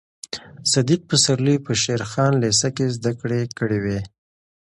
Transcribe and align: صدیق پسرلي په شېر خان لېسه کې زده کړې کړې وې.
صدیق 0.71 1.01
پسرلي 1.09 1.55
په 1.65 1.71
شېر 1.81 2.01
خان 2.11 2.33
لېسه 2.41 2.69
کې 2.75 2.85
زده 2.95 3.11
کړې 3.19 3.41
کړې 3.59 3.79
وې. 3.83 3.99